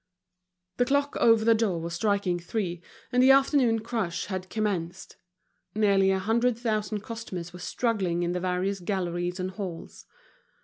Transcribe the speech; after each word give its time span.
The 0.77 0.85
clock 0.85 1.15
over 1.17 1.45
the 1.45 1.53
door 1.53 1.79
was 1.79 1.93
striking 1.93 2.39
three, 2.39 2.81
and 3.11 3.21
the 3.21 3.29
afternoon 3.29 3.81
crush 3.81 4.25
had 4.25 4.49
commenced, 4.49 5.15
nearly 5.75 6.09
a 6.09 6.17
hundred 6.17 6.57
thousand 6.57 7.01
customers 7.01 7.53
were 7.53 7.59
struggling 7.59 8.23
in 8.23 8.31
the 8.31 8.39
various 8.39 8.79
galleries 8.79 9.39
and 9.39 9.51
halls. 9.51 10.07